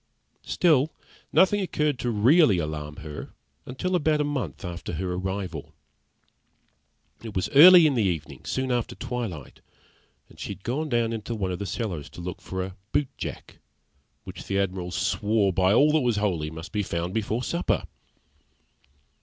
Still 0.47 0.89
nothing 1.31 1.61
occurred 1.61 1.99
to 1.99 2.09
really 2.09 2.57
alarm 2.57 2.95
her 3.05 3.33
till 3.77 3.95
about 3.95 4.19
a 4.19 4.23
month 4.23 4.65
after 4.65 4.93
her 4.93 5.13
arrival. 5.13 5.75
It 7.21 7.35
was 7.35 7.49
early 7.49 7.85
in 7.85 7.93
the 7.93 8.01
evening, 8.01 8.43
soon 8.45 8.71
after 8.71 8.95
twilight, 8.95 9.61
and 10.27 10.39
she 10.39 10.49
had 10.49 10.63
gone 10.63 10.89
down 10.89 11.13
into 11.13 11.35
one 11.35 11.51
of 11.51 11.59
the 11.59 11.67
cellars 11.67 12.09
to 12.09 12.19
look 12.21 12.41
for 12.41 12.65
a 12.65 12.75
boot 12.91 13.09
jack, 13.15 13.59
which 14.23 14.45
the 14.45 14.57
Admiral 14.57 14.89
swore 14.89 15.53
by 15.53 15.71
all 15.71 15.91
that 15.91 16.01
was 16.01 16.15
holy 16.15 16.49
must 16.49 16.71
be 16.71 16.81
found 16.81 17.13
before 17.13 17.43
supper. 17.43 17.83